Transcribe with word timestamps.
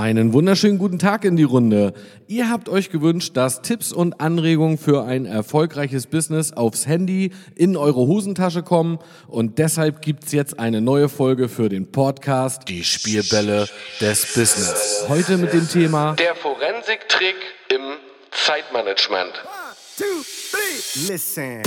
Einen 0.00 0.32
wunderschönen 0.32 0.78
guten 0.78 0.98
Tag 0.98 1.26
in 1.26 1.36
die 1.36 1.42
Runde. 1.42 1.92
Ihr 2.26 2.48
habt 2.48 2.70
euch 2.70 2.88
gewünscht, 2.88 3.36
dass 3.36 3.60
Tipps 3.60 3.92
und 3.92 4.18
Anregungen 4.18 4.78
für 4.78 5.04
ein 5.04 5.26
erfolgreiches 5.26 6.06
Business 6.06 6.54
aufs 6.54 6.86
Handy 6.86 7.32
in 7.54 7.76
eure 7.76 8.06
Hosentasche 8.06 8.62
kommen 8.62 8.98
und 9.28 9.58
deshalb 9.58 10.00
gibt's 10.00 10.32
jetzt 10.32 10.58
eine 10.58 10.80
neue 10.80 11.10
Folge 11.10 11.50
für 11.50 11.68
den 11.68 11.92
Podcast 11.92 12.66
Die 12.68 12.82
Spielbälle 12.82 13.68
des 14.00 14.32
Business. 14.32 15.04
Heute 15.06 15.36
mit 15.36 15.52
dem 15.52 15.68
Thema 15.68 16.14
Der 16.14 16.34
Forensiktrick 16.34 17.36
im 17.68 17.82
Zeitmanagement. 18.30 19.32
One, 19.44 19.76
two, 19.98 20.24
three. 20.50 21.12
Listen. 21.12 21.60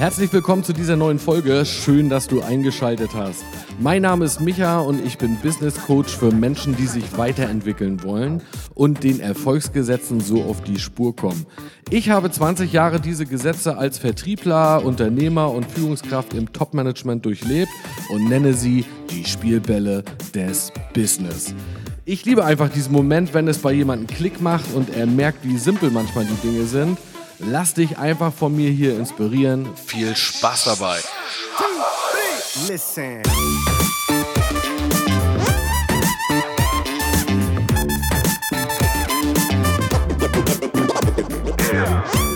Herzlich 0.00 0.32
willkommen 0.32 0.64
zu 0.64 0.72
dieser 0.72 0.96
neuen 0.96 1.18
Folge. 1.18 1.66
Schön, 1.66 2.08
dass 2.08 2.26
du 2.26 2.40
eingeschaltet 2.40 3.10
hast. 3.12 3.44
Mein 3.78 4.00
Name 4.00 4.24
ist 4.24 4.40
Micha 4.40 4.80
und 4.80 5.04
ich 5.04 5.18
bin 5.18 5.36
Business 5.42 5.78
Coach 5.78 6.16
für 6.16 6.32
Menschen, 6.32 6.74
die 6.74 6.86
sich 6.86 7.18
weiterentwickeln 7.18 8.02
wollen 8.02 8.40
und 8.74 9.04
den 9.04 9.20
Erfolgsgesetzen 9.20 10.20
so 10.20 10.42
auf 10.44 10.62
die 10.62 10.78
Spur 10.78 11.14
kommen. 11.14 11.44
Ich 11.90 12.08
habe 12.08 12.30
20 12.30 12.72
Jahre 12.72 12.98
diese 12.98 13.26
Gesetze 13.26 13.76
als 13.76 13.98
Vertriebler, 13.98 14.82
Unternehmer 14.86 15.50
und 15.52 15.70
Führungskraft 15.70 16.32
im 16.32 16.50
Top-Management 16.50 17.26
durchlebt 17.26 17.70
und 18.08 18.26
nenne 18.26 18.54
sie 18.54 18.86
die 19.10 19.26
Spielbälle 19.26 20.02
des 20.34 20.72
Business. 20.94 21.54
Ich 22.06 22.24
liebe 22.24 22.46
einfach 22.46 22.70
diesen 22.70 22.94
Moment, 22.94 23.34
wenn 23.34 23.48
es 23.48 23.58
bei 23.58 23.74
jemandem 23.74 24.06
Klick 24.06 24.40
macht 24.40 24.72
und 24.74 24.96
er 24.96 25.04
merkt, 25.04 25.44
wie 25.44 25.58
simpel 25.58 25.90
manchmal 25.90 26.24
die 26.24 26.48
Dinge 26.48 26.64
sind. 26.64 26.96
Lass 27.42 27.74
dich 27.74 27.98
einfach 27.98 28.32
von 28.32 28.54
mir 28.54 28.70
hier 28.70 28.96
inspirieren. 28.98 29.68
Viel 29.74 30.14
Spaß 30.14 30.64
dabei. 30.64 30.98
Listen. 32.68 33.22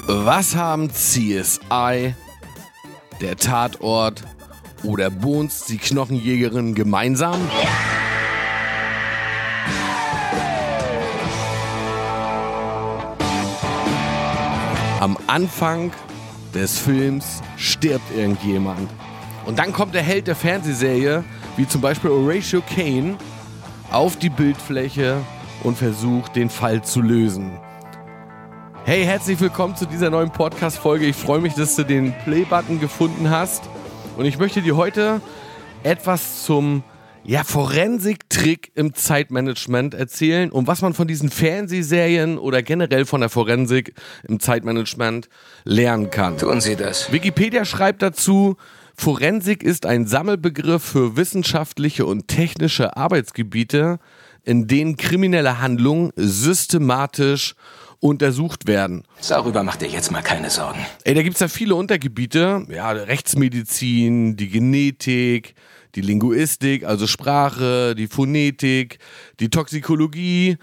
Was 0.06 0.56
haben 0.56 0.91
CSI, 0.91 2.14
der 3.20 3.36
Tatort 3.36 4.25
oder 4.83 5.11
Bones, 5.11 5.67
die 5.67 5.79
Knochenjägerin 5.79 6.75
gemeinsam? 6.75 7.41
Am 15.05 15.19
Anfang 15.27 15.93
des 16.55 16.79
Films 16.79 17.43
stirbt 17.59 18.11
irgendjemand. 18.17 18.89
Und 19.45 19.59
dann 19.59 19.71
kommt 19.71 19.95
der 19.95 20.01
Held 20.01 20.29
der 20.29 20.35
Fernsehserie, 20.35 21.25
wie 21.59 21.69
zum 21.69 21.83
Beispiel 21.83 22.09
Horatio 22.09 22.63
Kane, 22.63 23.19
auf 23.91 24.17
die 24.17 24.31
Bildfläche 24.31 25.21
und 25.63 25.77
versucht, 25.77 26.37
den 26.37 26.49
Fall 26.49 26.83
zu 26.83 27.03
lösen. 27.03 27.59
Hey, 28.87 29.05
herzlich 29.05 29.39
willkommen 29.41 29.77
zu 29.77 29.85
dieser 29.85 30.09
neuen 30.09 30.31
Podcast-Folge. 30.31 31.05
Ich 31.05 31.17
freue 31.17 31.43
mich, 31.43 31.53
dass 31.53 31.77
du 31.77 31.85
den 31.85 32.15
Play-Button 32.25 32.81
gefunden 32.81 33.29
hast. 33.29 33.63
Und 34.17 34.25
ich 34.25 34.39
möchte 34.39 34.63
dir 34.63 34.75
heute 34.75 35.21
etwas 35.83 36.45
zum 36.45 36.83
ja, 37.25 37.42
Forensik-Trick 37.42 38.72
im 38.75 38.94
Zeitmanagement 38.94 39.94
erzählen 39.94 40.50
und 40.50 40.67
was 40.67 40.83
man 40.83 40.94
von 40.94 41.08
diesen 41.08 41.30
Fernsehserien 41.30 42.39
oder 42.39 42.62
generell 42.62 43.06
von 43.06 43.20
der 43.20 43.30
Forensik 43.30 43.94
im 44.28 44.41
Zeitmanagement 44.41 45.28
lernen 45.64 46.11
kann. 46.11 46.36
Tun 46.36 46.61
Sie 46.61 46.77
das. 46.77 47.11
Wikipedia 47.12 47.64
schreibt 47.64 48.02
dazu, 48.02 48.56
Forensik 48.97 49.62
ist 49.62 49.86
ein 49.86 50.06
Sammelbegriff 50.06 50.83
für 50.83 51.17
wissenschaftliche 51.17 52.06
und 52.06 52.28
technische 52.28 52.97
Arbeitsgebiete, 52.97 53.98
in 54.45 54.67
denen 54.67 54.96
kriminelle 54.96 55.61
Handlungen 55.61 56.13
systematisch 56.17 57.55
untersucht 58.05 58.67
werden. 58.67 59.05
Darüber 59.27 59.63
macht 59.63 59.81
ihr 59.81 59.89
jetzt 59.89 60.13
mal 60.13 60.20
keine 60.20 60.51
Sorgen. 60.51 60.85
Ey, 61.05 61.15
da 61.15 61.23
gibt's 61.23 61.41
ja 61.41 61.48
viele 61.48 61.75
Untergebiete, 61.75 62.67
ja, 62.69 62.91
Rechtsmedizin, 62.91 64.37
die 64.37 64.51
Genetik, 64.51 65.55
die 65.95 66.03
Linguistik, 66.03 66.85
also 66.85 67.07
Sprache, 67.07 67.95
die 67.95 68.07
Phonetik, 68.07 68.98
die 69.41 69.48
Toxikologie, 69.48 70.59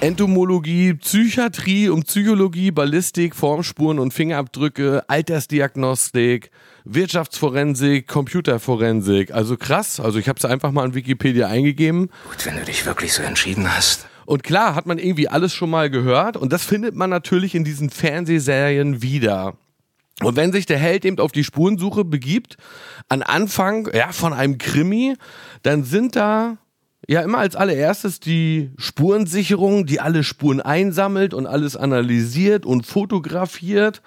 Entomologie, 0.00 0.94
Psychiatrie 0.94 1.88
und 1.88 2.08
Psychologie, 2.08 2.72
Ballistik, 2.72 3.36
Formspuren 3.36 4.00
und 4.00 4.12
Fingerabdrücke, 4.12 5.04
Altersdiagnostik, 5.06 6.50
Wirtschaftsforensik, 6.84 8.08
Computerforensik. 8.08 9.30
Also 9.30 9.56
krass, 9.56 10.00
also 10.00 10.18
ich 10.18 10.28
habe 10.28 10.38
es 10.38 10.44
einfach 10.44 10.72
mal 10.72 10.84
in 10.84 10.94
Wikipedia 10.94 11.46
eingegeben. 11.46 12.10
Gut, 12.28 12.44
wenn 12.44 12.56
du 12.56 12.64
dich 12.64 12.84
wirklich 12.86 13.12
so 13.12 13.22
entschieden 13.22 13.72
hast. 13.72 14.08
Und 14.26 14.42
klar, 14.42 14.74
hat 14.74 14.86
man 14.86 14.98
irgendwie 14.98 15.28
alles 15.28 15.54
schon 15.54 15.70
mal 15.70 15.90
gehört 15.90 16.36
und 16.36 16.52
das 16.52 16.64
findet 16.64 16.94
man 16.94 17.10
natürlich 17.10 17.54
in 17.54 17.64
diesen 17.64 17.90
Fernsehserien 17.90 19.02
wieder. 19.02 19.54
Und 20.22 20.36
wenn 20.36 20.52
sich 20.52 20.66
der 20.66 20.78
Held 20.78 21.04
eben 21.04 21.18
auf 21.18 21.32
die 21.32 21.44
Spurensuche 21.44 22.04
begibt, 22.04 22.56
an 23.08 23.22
Anfang 23.22 23.88
ja, 23.92 24.12
von 24.12 24.32
einem 24.32 24.58
Krimi, 24.58 25.14
dann 25.62 25.84
sind 25.84 26.14
da 26.14 26.58
ja 27.08 27.20
immer 27.20 27.38
als 27.38 27.56
allererstes 27.56 28.20
die 28.20 28.70
Spurensicherung, 28.78 29.86
die 29.86 30.00
alle 30.00 30.22
Spuren 30.22 30.60
einsammelt 30.60 31.34
und 31.34 31.46
alles 31.46 31.76
analysiert 31.76 32.64
und 32.64 32.86
fotografiert. 32.86 34.02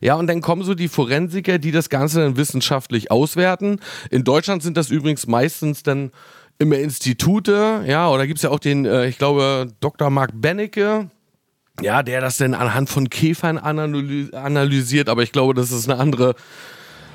Ja, 0.00 0.16
und 0.16 0.26
dann 0.26 0.40
kommen 0.40 0.64
so 0.64 0.74
die 0.74 0.88
Forensiker, 0.88 1.58
die 1.58 1.70
das 1.70 1.88
Ganze 1.88 2.20
dann 2.20 2.36
wissenschaftlich 2.36 3.12
auswerten. 3.12 3.78
In 4.10 4.24
Deutschland 4.24 4.62
sind 4.62 4.76
das 4.76 4.90
übrigens 4.90 5.28
meistens 5.28 5.84
dann 5.84 6.10
immer 6.58 6.78
Institute, 6.78 7.84
ja, 7.86 8.08
oder 8.08 8.26
gibt's 8.26 8.42
ja 8.42 8.50
auch 8.50 8.58
den, 8.58 8.84
äh, 8.84 9.06
ich 9.06 9.18
glaube, 9.18 9.68
Dr. 9.80 10.10
Mark 10.10 10.30
Bennecke, 10.34 11.10
ja, 11.80 12.02
der 12.02 12.20
das 12.20 12.36
denn 12.36 12.54
anhand 12.54 12.90
von 12.90 13.08
Käfern 13.08 13.58
analy 13.58 14.28
analysiert, 14.32 15.08
aber 15.08 15.22
ich 15.22 15.32
glaube, 15.32 15.54
das 15.54 15.72
ist 15.72 15.88
eine 15.88 15.98
andere 15.98 16.34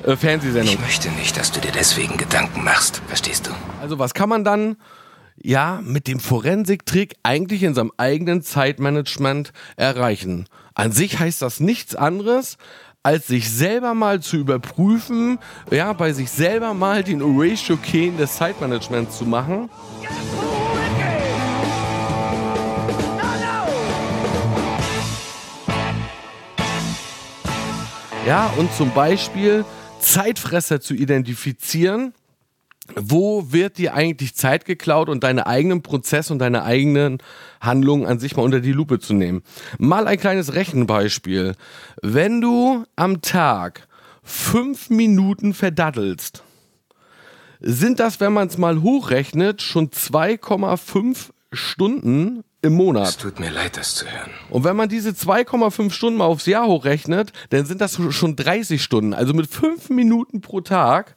äh, 0.03 0.15
Fernsehsendung. 0.15 0.73
Ich 0.73 0.79
möchte 0.79 1.09
nicht, 1.11 1.37
dass 1.37 1.51
du 1.51 1.59
dir 1.59 1.71
deswegen 1.71 2.17
Gedanken 2.17 2.63
machst. 2.63 3.01
Verstehst 3.07 3.47
du? 3.47 3.51
Also 3.81 3.99
was 3.99 4.13
kann 4.13 4.29
man 4.29 4.43
dann 4.43 4.77
ja 5.41 5.79
mit 5.83 6.07
dem 6.07 6.19
Forensiktrick 6.19 7.15
eigentlich 7.23 7.63
in 7.63 7.75
seinem 7.75 7.91
eigenen 7.97 8.41
Zeitmanagement 8.41 9.53
erreichen? 9.75 10.45
An 10.73 10.91
sich 10.91 11.19
heißt 11.19 11.41
das 11.41 11.59
nichts 11.59 11.95
anderes, 11.95 12.57
als 13.07 13.27
sich 13.27 13.49
selber 13.49 13.93
mal 13.93 14.19
zu 14.19 14.35
überprüfen, 14.35 15.39
ja, 15.71 15.93
bei 15.93 16.11
sich 16.11 16.29
selber 16.29 16.73
mal 16.73 17.05
den 17.05 17.23
Horatio 17.23 17.77
Kane 17.77 18.17
des 18.17 18.35
Zeitmanagements 18.35 19.17
zu 19.17 19.23
machen. 19.23 19.69
Ja, 28.25 28.51
und 28.57 28.73
zum 28.73 28.91
Beispiel 28.91 29.63
Zeitfresser 30.01 30.81
zu 30.81 30.93
identifizieren. 30.93 32.13
Wo 32.95 33.51
wird 33.51 33.77
dir 33.77 33.93
eigentlich 33.93 34.35
Zeit 34.35 34.65
geklaut 34.65 35.09
und 35.09 35.23
deine 35.23 35.45
eigenen 35.47 35.81
Prozesse 35.81 36.33
und 36.33 36.39
deine 36.39 36.63
eigenen 36.63 37.17
Handlungen 37.59 38.05
an 38.05 38.19
sich 38.19 38.35
mal 38.35 38.43
unter 38.43 38.59
die 38.59 38.71
Lupe 38.71 38.99
zu 38.99 39.13
nehmen? 39.13 39.43
Mal 39.77 40.07
ein 40.07 40.19
kleines 40.19 40.53
Rechenbeispiel. 40.53 41.55
Wenn 42.01 42.41
du 42.41 42.85
am 42.95 43.21
Tag 43.21 43.87
fünf 44.23 44.89
Minuten 44.89 45.53
verdattelst, 45.53 46.43
sind 47.59 47.99
das, 47.99 48.19
wenn 48.19 48.33
man 48.33 48.47
es 48.47 48.57
mal 48.57 48.81
hochrechnet, 48.81 49.61
schon 49.61 49.89
2,5 49.89 51.29
Stunden 51.51 52.43
im 52.61 52.73
Monat. 52.73 53.09
Es 53.09 53.17
tut 53.17 53.39
mir 53.39 53.49
leid, 53.49 53.77
das 53.77 53.95
zu 53.95 54.05
hören. 54.05 54.31
Und 54.49 54.63
wenn 54.63 54.75
man 54.75 54.89
diese 54.89 55.11
2,5 55.11 55.91
Stunden 55.91 56.17
mal 56.17 56.25
aufs 56.25 56.45
Jahr 56.45 56.67
hochrechnet, 56.67 57.31
dann 57.49 57.65
sind 57.65 57.81
das 57.81 57.99
schon 58.11 58.35
30 58.35 58.81
Stunden. 58.81 59.13
Also 59.13 59.33
mit 59.33 59.47
5 59.47 59.89
Minuten 59.89 60.41
pro 60.41 60.61
Tag, 60.61 61.16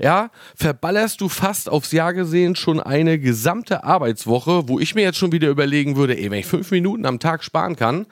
ja, 0.00 0.30
verballerst 0.56 1.20
du 1.20 1.28
fast 1.28 1.68
aufs 1.68 1.92
Jahr 1.92 2.14
gesehen 2.14 2.56
schon 2.56 2.80
eine 2.80 3.18
gesamte 3.18 3.84
Arbeitswoche, 3.84 4.68
wo 4.68 4.80
ich 4.80 4.94
mir 4.94 5.02
jetzt 5.02 5.18
schon 5.18 5.32
wieder 5.32 5.48
überlegen 5.48 5.96
würde, 5.96 6.18
ey, 6.18 6.30
wenn 6.30 6.40
ich 6.40 6.46
5 6.46 6.70
Minuten 6.70 7.04
am 7.04 7.18
Tag 7.18 7.44
sparen 7.44 7.76
kann, 7.76 8.06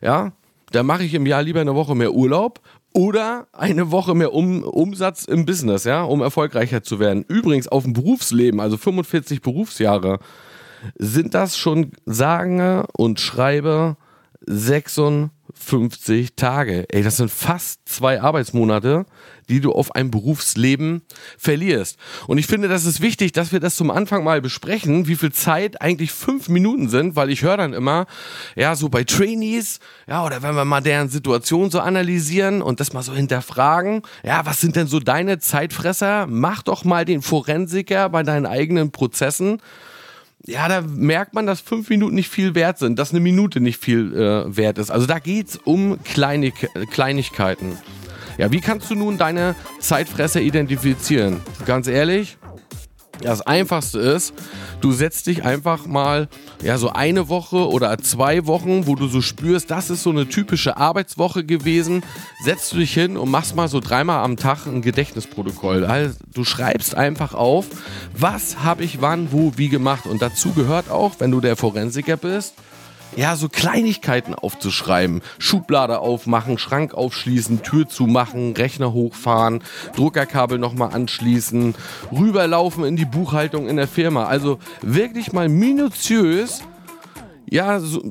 ja, 0.00 0.32
dann 0.72 0.86
mache 0.86 1.04
ich 1.04 1.14
im 1.14 1.26
Jahr 1.26 1.42
lieber 1.42 1.60
eine 1.60 1.74
Woche 1.74 1.94
mehr 1.94 2.14
Urlaub 2.14 2.60
oder 2.94 3.46
eine 3.52 3.90
Woche 3.90 4.14
mehr 4.14 4.32
um, 4.32 4.62
Umsatz 4.62 5.24
im 5.24 5.44
Business, 5.44 5.84
ja, 5.84 6.02
um 6.02 6.22
erfolgreicher 6.22 6.82
zu 6.82 6.98
werden. 6.98 7.24
Übrigens 7.28 7.68
auf 7.68 7.84
dem 7.84 7.92
Berufsleben, 7.92 8.60
also 8.60 8.78
45 8.78 9.42
Berufsjahre, 9.42 10.20
sind 10.96 11.34
das 11.34 11.58
schon 11.58 11.92
sage 12.06 12.86
und 12.96 13.20
schreibe 13.20 13.96
56 15.58 16.34
Tage. 16.36 16.86
Ey, 16.88 17.02
das 17.02 17.16
sind 17.16 17.30
fast 17.30 17.80
zwei 17.84 18.20
Arbeitsmonate, 18.20 19.06
die 19.48 19.60
du 19.60 19.72
auf 19.72 19.94
ein 19.94 20.10
Berufsleben 20.10 21.02
verlierst. 21.36 21.98
Und 22.26 22.38
ich 22.38 22.46
finde, 22.46 22.68
das 22.68 22.84
ist 22.84 23.00
wichtig, 23.00 23.32
dass 23.32 23.52
wir 23.52 23.60
das 23.60 23.76
zum 23.76 23.90
Anfang 23.90 24.24
mal 24.24 24.40
besprechen, 24.40 25.06
wie 25.06 25.16
viel 25.16 25.32
Zeit 25.32 25.80
eigentlich 25.80 26.12
fünf 26.12 26.48
Minuten 26.48 26.88
sind, 26.88 27.16
weil 27.16 27.30
ich 27.30 27.42
höre 27.42 27.56
dann 27.56 27.72
immer, 27.72 28.06
ja, 28.56 28.76
so 28.76 28.88
bei 28.88 29.04
Trainees, 29.04 29.80
ja, 30.06 30.24
oder 30.24 30.42
wenn 30.42 30.54
wir 30.54 30.64
mal 30.64 30.80
deren 30.80 31.08
Situation 31.08 31.70
so 31.70 31.80
analysieren 31.80 32.62
und 32.62 32.80
das 32.80 32.92
mal 32.92 33.02
so 33.02 33.14
hinterfragen, 33.14 34.02
ja, 34.22 34.46
was 34.46 34.60
sind 34.60 34.76
denn 34.76 34.86
so 34.86 35.00
deine 35.00 35.38
Zeitfresser? 35.38 36.26
Mach 36.28 36.62
doch 36.62 36.84
mal 36.84 37.04
den 37.04 37.22
Forensiker 37.22 38.08
bei 38.08 38.22
deinen 38.22 38.46
eigenen 38.46 38.90
Prozessen 38.90 39.60
ja, 40.46 40.68
da 40.68 40.80
merkt 40.80 41.34
man, 41.34 41.46
dass 41.46 41.60
fünf 41.60 41.90
Minuten 41.90 42.14
nicht 42.14 42.28
viel 42.28 42.54
wert 42.54 42.78
sind, 42.78 42.98
dass 42.98 43.10
eine 43.10 43.20
Minute 43.20 43.60
nicht 43.60 43.82
viel 43.82 44.14
äh, 44.14 44.56
wert 44.56 44.78
ist. 44.78 44.90
Also 44.90 45.06
da 45.06 45.18
geht 45.18 45.48
es 45.48 45.56
um 45.56 46.02
Kleinig 46.04 46.54
Kleinigkeiten. 46.90 47.76
Ja, 48.38 48.52
wie 48.52 48.60
kannst 48.60 48.88
du 48.90 48.94
nun 48.94 49.18
deine 49.18 49.56
Zeitfresser 49.80 50.40
identifizieren? 50.40 51.40
Ganz 51.66 51.88
ehrlich, 51.88 52.38
das 53.20 53.40
Einfachste 53.40 53.98
ist, 53.98 54.32
du 54.80 54.92
setzt 54.92 55.26
dich 55.26 55.44
einfach 55.44 55.86
mal, 55.86 56.28
ja, 56.62 56.78
so 56.78 56.90
eine 56.90 57.28
Woche 57.28 57.68
oder 57.68 57.98
zwei 57.98 58.46
Wochen, 58.46 58.86
wo 58.86 58.94
du 58.94 59.08
so 59.08 59.20
spürst, 59.20 59.70
das 59.70 59.90
ist 59.90 60.02
so 60.02 60.10
eine 60.10 60.28
typische 60.28 60.76
Arbeitswoche 60.76 61.44
gewesen, 61.44 62.02
setzt 62.44 62.72
du 62.72 62.78
dich 62.78 62.94
hin 62.94 63.16
und 63.16 63.30
machst 63.30 63.56
mal 63.56 63.68
so 63.68 63.80
dreimal 63.80 64.24
am 64.24 64.36
Tag 64.36 64.66
ein 64.66 64.82
Gedächtnisprotokoll. 64.82 65.84
Also, 65.84 66.18
du 66.32 66.44
schreibst 66.44 66.94
einfach 66.94 67.34
auf, 67.34 67.66
was 68.16 68.62
habe 68.62 68.84
ich 68.84 69.00
wann, 69.00 69.32
wo, 69.32 69.52
wie 69.56 69.68
gemacht. 69.68 70.06
Und 70.06 70.22
dazu 70.22 70.52
gehört 70.52 70.90
auch, 70.90 71.16
wenn 71.18 71.30
du 71.30 71.40
der 71.40 71.56
Forensiker 71.56 72.16
bist, 72.16 72.54
ja, 73.16 73.36
so 73.36 73.48
Kleinigkeiten 73.48 74.34
aufzuschreiben. 74.34 75.22
Schublade 75.38 75.98
aufmachen, 76.00 76.58
Schrank 76.58 76.94
aufschließen, 76.94 77.62
Tür 77.62 77.88
zumachen, 77.88 78.54
Rechner 78.54 78.92
hochfahren, 78.92 79.62
Druckerkabel 79.96 80.58
nochmal 80.58 80.92
anschließen, 80.94 81.74
rüberlaufen 82.12 82.84
in 82.84 82.96
die 82.96 83.04
Buchhaltung 83.04 83.68
in 83.68 83.76
der 83.76 83.88
Firma. 83.88 84.26
Also 84.26 84.58
wirklich 84.82 85.32
mal 85.32 85.48
minutiös, 85.48 86.62
ja, 87.50 87.80
so 87.80 88.02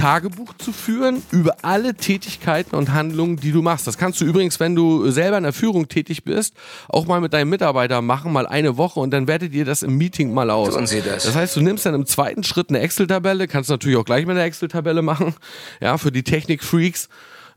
Tagebuch 0.00 0.54
zu 0.56 0.72
führen 0.72 1.22
über 1.30 1.56
alle 1.60 1.94
Tätigkeiten 1.94 2.74
und 2.74 2.94
Handlungen, 2.94 3.36
die 3.36 3.52
du 3.52 3.60
machst. 3.60 3.86
Das 3.86 3.98
kannst 3.98 4.18
du 4.22 4.24
übrigens, 4.24 4.58
wenn 4.58 4.74
du 4.74 5.10
selber 5.10 5.36
in 5.36 5.42
der 5.42 5.52
Führung 5.52 5.88
tätig 5.88 6.24
bist, 6.24 6.54
auch 6.88 7.04
mal 7.04 7.20
mit 7.20 7.34
deinem 7.34 7.50
Mitarbeiter 7.50 8.00
machen, 8.00 8.32
mal 8.32 8.46
eine 8.46 8.78
Woche 8.78 8.98
und 8.98 9.10
dann 9.10 9.28
wertet 9.28 9.52
ihr 9.52 9.66
das 9.66 9.82
im 9.82 9.98
Meeting 9.98 10.32
mal 10.32 10.48
aus. 10.48 10.74
Tun 10.74 10.86
Sie 10.86 11.02
das. 11.02 11.24
Das 11.24 11.34
heißt, 11.34 11.54
du 11.54 11.60
nimmst 11.60 11.84
dann 11.84 11.94
im 11.94 12.06
zweiten 12.06 12.44
Schritt 12.44 12.70
eine 12.70 12.78
Excel-Tabelle, 12.80 13.46
kannst 13.46 13.68
natürlich 13.68 13.98
auch 13.98 14.06
gleich 14.06 14.24
mit 14.24 14.36
einer 14.36 14.46
Excel-Tabelle 14.46 15.02
machen, 15.02 15.34
ja, 15.82 15.98
für 15.98 16.10
die 16.10 16.22
Technik-Freaks, 16.22 17.10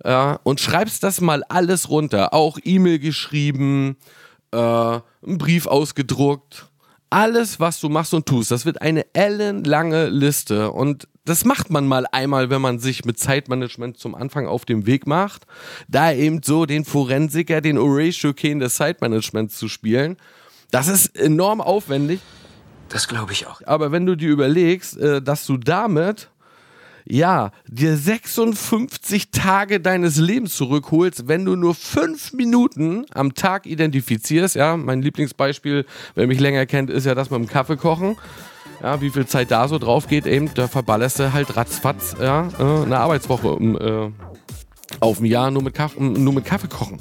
äh, 0.04 0.36
und 0.44 0.60
schreibst 0.60 1.02
das 1.04 1.22
mal 1.22 1.44
alles 1.48 1.90
runter. 1.90 2.34
Auch 2.34 2.58
E-Mail 2.62 3.00
geschrieben, 3.00 3.96
äh, 4.52 4.58
einen 4.58 5.38
Brief 5.38 5.66
ausgedruckt, 5.66 6.66
alles, 7.10 7.62
was 7.62 7.80
du 7.80 7.88
machst 7.88 8.14
und 8.14 8.26
tust, 8.26 8.52
das 8.52 8.66
wird 8.66 8.82
eine 8.82 9.06
ellenlange 9.14 10.10
Liste. 10.10 10.72
Und 10.72 11.08
das 11.26 11.46
macht 11.46 11.70
man 11.70 11.88
mal 11.88 12.06
einmal, 12.12 12.50
wenn 12.50 12.62
man 12.62 12.80
sich 12.80 13.06
mit 13.06 13.18
Zeitmanagement 13.20 13.98
zum 13.98 14.16
Anfang 14.16 14.48
auf 14.48 14.66
dem 14.66 14.86
Weg 14.86 15.08
macht. 15.08 15.46
Da 15.88 16.12
eben 16.12 16.42
so 16.44 16.66
den 16.66 16.86
Forensiker, 16.86 17.62
den 17.62 17.78
Horatio 17.78 18.34
Kane 18.34 18.60
des 18.60 18.76
Zeitmanagements 18.76 19.58
zu 19.58 19.70
spielen. 19.70 20.18
Das 20.72 20.88
ist 20.88 21.18
enorm 21.18 21.62
aufwendig. 21.62 22.20
Das 22.90 23.08
glaube 23.08 23.32
ich 23.32 23.48
auch. 23.48 23.62
Aber 23.66 23.92
wenn 23.92 24.06
du 24.06 24.16
dir 24.16 24.30
überlegst, 24.30 24.98
äh, 24.98 25.22
dass 25.22 25.46
du 25.46 25.58
damit 25.58 26.30
ja, 27.06 27.52
dir 27.68 27.98
56 27.98 29.32
Tage 29.32 29.80
deines 29.80 30.18
Lebens 30.18 30.56
zurückholst, 30.56 31.28
wenn 31.28 31.44
du 31.44 31.56
nur 31.56 31.76
fünf 31.76 32.34
Minuten 32.34 33.06
am 33.14 33.34
Tag 33.34 33.66
identifizierst. 33.66 34.56
Ja, 34.56 34.78
mein 34.78 35.02
Lieblingsbeispiel, 35.02 35.86
wer 36.16 36.28
mich 36.28 36.40
länger 36.40 36.66
kennt, 36.66 36.90
ist 36.90 37.06
ja 37.06 37.14
das 37.14 37.30
mit 37.30 37.40
dem 37.40 37.48
Kaffee 37.48 37.78
kochen. 37.78 38.18
Ja, 38.84 39.00
wie 39.00 39.10
viel 39.10 39.26
Zeit 39.26 39.50
da 39.50 39.70
so 39.70 39.80
drauf 39.80 40.08
geht, 40.08 40.26
eben, 40.26 40.54
da 40.54 40.68
verballerst 40.68 41.20
du 41.20 41.32
halt 41.32 41.56
ratzfatz, 41.56 42.18
ja, 42.22 42.50
äh, 42.60 42.84
eine 42.84 43.00
Arbeitswoche 43.00 43.54
um, 43.54 43.78
äh, 43.78 44.12
auf 45.00 45.22
ein 45.22 45.26
Jahr 45.26 45.52
nur 45.52 45.64
mit, 45.64 45.74
Kaff 45.74 45.98
nur 45.98 46.34
mit 46.34 46.44
Kaffee 46.44 46.68
kochen. 46.68 47.00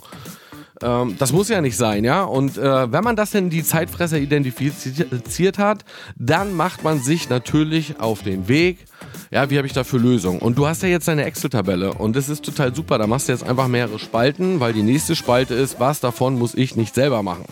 Ähm, 0.80 1.16
das 1.18 1.32
muss 1.32 1.48
ja 1.48 1.60
nicht 1.60 1.76
sein, 1.76 2.04
ja. 2.04 2.22
Und 2.22 2.56
äh, 2.56 2.92
wenn 2.92 3.02
man 3.02 3.16
das 3.16 3.34
in 3.34 3.50
die 3.50 3.64
Zeitfresser 3.64 4.18
identifiziert 4.18 5.58
hat, 5.58 5.84
dann 6.16 6.54
macht 6.54 6.84
man 6.84 7.00
sich 7.00 7.28
natürlich 7.28 7.98
auf 7.98 8.22
den 8.22 8.46
Weg. 8.46 8.78
Ja, 9.32 9.50
wie 9.50 9.56
habe 9.56 9.66
ich 9.66 9.72
dafür 9.72 9.98
Lösungen? 9.98 10.38
Und 10.38 10.58
du 10.58 10.68
hast 10.68 10.82
ja 10.82 10.88
jetzt 10.88 11.08
deine 11.08 11.24
Excel-Tabelle 11.24 11.94
und 11.94 12.14
das 12.14 12.28
ist 12.28 12.44
total 12.44 12.72
super. 12.74 12.98
Da 12.98 13.08
machst 13.08 13.28
du 13.28 13.32
jetzt 13.32 13.44
einfach 13.44 13.66
mehrere 13.66 13.98
Spalten, 13.98 14.60
weil 14.60 14.72
die 14.72 14.84
nächste 14.84 15.16
Spalte 15.16 15.54
ist, 15.54 15.80
was 15.80 15.98
davon 15.98 16.38
muss 16.38 16.54
ich 16.54 16.76
nicht 16.76 16.94
selber 16.94 17.24
machen. 17.24 17.44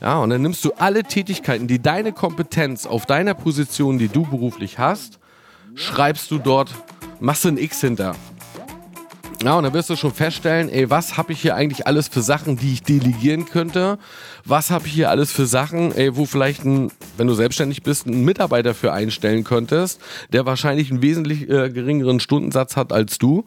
Ja, 0.00 0.18
und 0.18 0.30
dann 0.30 0.42
nimmst 0.42 0.64
du 0.64 0.72
alle 0.78 1.02
Tätigkeiten, 1.02 1.66
die 1.66 1.80
deine 1.80 2.12
Kompetenz 2.12 2.86
auf 2.86 3.06
deiner 3.06 3.34
Position, 3.34 3.98
die 3.98 4.08
du 4.08 4.22
beruflich 4.22 4.78
hast, 4.78 5.18
schreibst 5.74 6.30
du 6.30 6.38
dort, 6.38 6.72
machst 7.20 7.44
du 7.44 7.48
ein 7.48 7.58
X 7.58 7.80
hinter. 7.80 8.14
Ja, 9.42 9.56
und 9.56 9.62
dann 9.62 9.72
wirst 9.72 9.88
du 9.88 9.94
schon 9.94 10.12
feststellen, 10.12 10.68
ey, 10.68 10.90
was 10.90 11.16
habe 11.16 11.32
ich 11.32 11.40
hier 11.40 11.54
eigentlich 11.54 11.86
alles 11.86 12.08
für 12.08 12.22
Sachen, 12.22 12.56
die 12.56 12.72
ich 12.72 12.82
delegieren 12.82 13.44
könnte? 13.44 13.98
Was 14.44 14.72
habe 14.72 14.88
ich 14.88 14.92
hier 14.92 15.10
alles 15.10 15.30
für 15.30 15.46
Sachen, 15.46 15.94
ey, 15.96 16.16
wo 16.16 16.26
vielleicht 16.26 16.64
ein, 16.64 16.90
wenn 17.16 17.28
du 17.28 17.34
selbstständig 17.34 17.84
bist, 17.84 18.06
einen 18.06 18.24
Mitarbeiter 18.24 18.74
für 18.74 18.92
einstellen 18.92 19.44
könntest, 19.44 20.00
der 20.32 20.44
wahrscheinlich 20.44 20.90
einen 20.90 21.02
wesentlich 21.02 21.42
äh, 21.42 21.70
geringeren 21.70 22.18
Stundensatz 22.18 22.76
hat 22.76 22.92
als 22.92 23.18
du. 23.18 23.44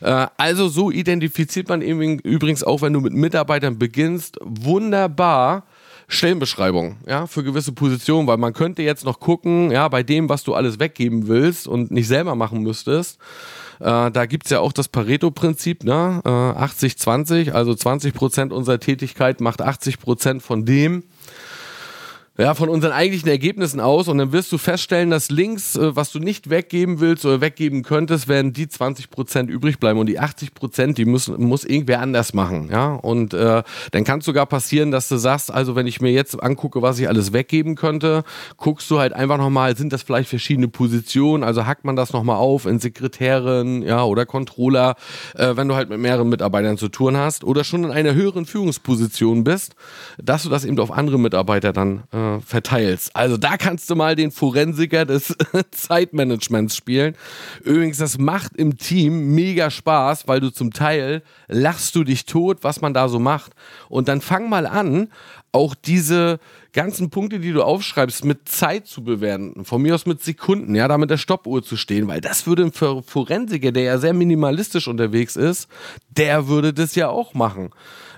Äh, 0.00 0.28
also 0.36 0.68
so 0.68 0.92
identifiziert 0.92 1.68
man 1.68 1.82
eben 1.82 2.20
übrigens 2.20 2.62
auch, 2.62 2.82
wenn 2.82 2.92
du 2.92 3.00
mit 3.00 3.12
Mitarbeitern 3.12 3.76
beginnst, 3.76 4.38
wunderbar 4.40 5.64
Stellenbeschreibung, 6.08 6.96
ja, 7.06 7.26
für 7.26 7.42
gewisse 7.42 7.72
Positionen, 7.72 8.26
weil 8.26 8.36
man 8.36 8.52
könnte 8.52 8.82
jetzt 8.82 9.04
noch 9.04 9.20
gucken, 9.20 9.70
ja, 9.70 9.88
bei 9.88 10.02
dem, 10.02 10.28
was 10.28 10.44
du 10.44 10.54
alles 10.54 10.78
weggeben 10.78 11.28
willst 11.28 11.66
und 11.66 11.90
nicht 11.90 12.08
selber 12.08 12.34
machen 12.34 12.62
müsstest, 12.62 13.18
äh, 13.80 14.10
da 14.10 14.26
gibt's 14.26 14.50
ja 14.50 14.60
auch 14.60 14.72
das 14.72 14.88
Pareto-Prinzip, 14.88 15.84
ne? 15.84 16.20
Äh, 16.24 16.28
80-20, 16.28 17.52
also 17.52 17.72
20% 17.72 18.52
unserer 18.52 18.78
Tätigkeit 18.78 19.40
macht 19.40 19.62
80% 19.62 20.40
von 20.40 20.64
dem, 20.64 21.04
ja, 22.36 22.54
von 22.54 22.68
unseren 22.68 22.92
eigentlichen 22.92 23.28
Ergebnissen 23.28 23.78
aus. 23.78 24.08
Und 24.08 24.18
dann 24.18 24.32
wirst 24.32 24.50
du 24.50 24.58
feststellen, 24.58 25.10
dass 25.10 25.30
links, 25.30 25.76
äh, 25.76 25.94
was 25.94 26.10
du 26.10 26.18
nicht 26.18 26.50
weggeben 26.50 27.00
willst 27.00 27.24
oder 27.24 27.40
weggeben 27.40 27.82
könntest, 27.82 28.26
werden 28.26 28.52
die 28.52 28.66
20% 28.66 29.48
übrig 29.48 29.78
bleiben. 29.78 30.00
Und 30.00 30.06
die 30.06 30.20
80%, 30.20 30.94
die 30.94 31.04
müssen, 31.04 31.40
muss 31.44 31.64
irgendwer 31.64 32.00
anders 32.00 32.34
machen, 32.34 32.68
ja, 32.70 32.94
und 32.94 33.34
äh, 33.34 33.62
dann 33.92 34.04
kann 34.04 34.18
es 34.18 34.24
sogar 34.24 34.46
passieren, 34.46 34.90
dass 34.90 35.08
du 35.08 35.16
sagst, 35.16 35.52
also 35.52 35.76
wenn 35.76 35.86
ich 35.86 36.00
mir 36.00 36.10
jetzt 36.10 36.42
angucke, 36.42 36.82
was 36.82 36.98
ich 36.98 37.08
alles 37.08 37.32
weggeben 37.32 37.76
könnte, 37.76 38.24
guckst 38.56 38.90
du 38.90 38.98
halt 38.98 39.12
einfach 39.12 39.38
nochmal, 39.38 39.76
sind 39.76 39.92
das 39.92 40.02
vielleicht 40.02 40.28
verschiedene 40.28 40.68
Positionen, 40.68 41.44
also 41.44 41.66
hackt 41.66 41.84
man 41.84 41.96
das 41.96 42.12
nochmal 42.12 42.36
auf 42.36 42.66
in 42.66 42.80
Sekretärin, 42.80 43.82
ja, 43.82 44.04
oder 44.04 44.26
Controller, 44.26 44.96
äh, 45.34 45.56
wenn 45.56 45.68
du 45.68 45.74
halt 45.76 45.88
mit 45.88 46.00
mehreren 46.00 46.28
Mitarbeitern 46.28 46.78
zu 46.78 46.88
tun 46.88 47.16
hast 47.16 47.44
oder 47.44 47.62
schon 47.62 47.84
in 47.84 47.90
einer 47.90 48.14
höheren 48.14 48.46
Führungsposition 48.46 49.44
bist, 49.44 49.76
dass 50.22 50.42
du 50.42 50.48
das 50.48 50.64
eben 50.64 50.78
auf 50.80 50.90
andere 50.90 51.18
Mitarbeiter 51.18 51.72
dann 51.72 52.04
äh, 52.12 52.23
äh, 52.24 52.40
verteilst. 52.40 53.14
Also 53.14 53.36
da 53.36 53.56
kannst 53.56 53.88
du 53.90 53.96
mal 53.96 54.16
den 54.16 54.30
Forensiker 54.30 55.04
des 55.04 55.34
Zeitmanagements 55.70 56.76
spielen. 56.76 57.16
Übrigens, 57.62 57.98
das 57.98 58.18
macht 58.18 58.56
im 58.56 58.78
Team 58.78 59.34
mega 59.34 59.70
Spaß, 59.70 60.26
weil 60.28 60.40
du 60.40 60.50
zum 60.50 60.72
Teil 60.72 61.22
lachst 61.48 61.94
du 61.94 62.04
dich 62.04 62.26
tot, 62.26 62.58
was 62.62 62.80
man 62.80 62.94
da 62.94 63.08
so 63.08 63.18
macht. 63.18 63.52
Und 63.88 64.08
dann 64.08 64.20
fang 64.20 64.48
mal 64.48 64.66
an, 64.66 65.08
auch 65.54 65.74
diese 65.74 66.40
ganzen 66.72 67.08
Punkte, 67.08 67.38
die 67.38 67.52
du 67.52 67.62
aufschreibst, 67.62 68.24
mit 68.24 68.48
Zeit 68.48 68.86
zu 68.88 69.04
bewerten. 69.04 69.64
Von 69.64 69.82
mir 69.82 69.94
aus 69.94 70.06
mit 70.06 70.22
Sekunden, 70.22 70.74
ja, 70.74 70.88
da 70.88 70.98
mit 70.98 71.10
der 71.10 71.16
Stoppuhr 71.16 71.62
zu 71.62 71.76
stehen, 71.76 72.08
weil 72.08 72.20
das 72.20 72.46
würde 72.46 72.64
ein 72.64 72.72
Forensiker, 72.72 73.70
der 73.70 73.84
ja 73.84 73.98
sehr 73.98 74.12
minimalistisch 74.12 74.88
unterwegs 74.88 75.36
ist, 75.36 75.68
der 76.10 76.48
würde 76.48 76.74
das 76.74 76.96
ja 76.96 77.08
auch 77.08 77.34
machen. 77.34 77.70